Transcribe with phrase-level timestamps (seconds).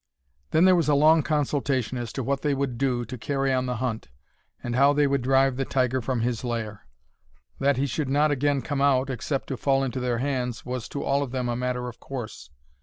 [0.49, 3.67] Then there was a long consultation as to what they would do to carry on
[3.67, 4.09] the hunt,
[4.63, 6.87] and how they would drive the tiger from his lair.
[7.59, 11.03] That he should not again come out, except to fall into their hands, was to
[11.03, 12.49] all of them a matter of course.